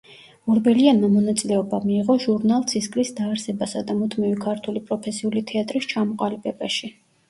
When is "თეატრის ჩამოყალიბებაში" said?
5.55-6.97